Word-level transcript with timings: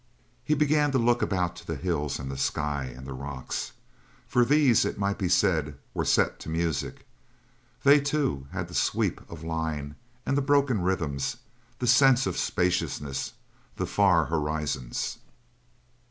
He 0.43 0.55
began 0.55 0.91
to 0.93 0.97
look 0.97 1.21
about 1.21 1.55
to 1.57 1.67
the 1.67 1.75
hills 1.75 2.17
and 2.17 2.31
the 2.31 2.35
sky 2.35 2.85
and 2.85 3.05
the 3.05 3.13
rocks 3.13 3.73
for 4.27 4.43
these, 4.43 4.83
it 4.83 4.97
might 4.97 5.19
be 5.19 5.29
said, 5.29 5.77
were 5.93 6.05
set 6.05 6.39
to 6.39 6.49
music 6.49 7.05
they, 7.83 7.99
too, 7.99 8.47
had 8.51 8.67
the 8.67 8.73
sweep 8.73 9.21
of 9.29 9.43
line, 9.43 9.93
and 10.25 10.35
the 10.35 10.41
broken 10.41 10.81
rhythms, 10.81 11.37
the 11.77 11.85
sense 11.85 12.25
of 12.25 12.35
spaciousness, 12.35 13.33
the 13.75 13.85
far 13.85 14.25
horizons. 14.25 15.19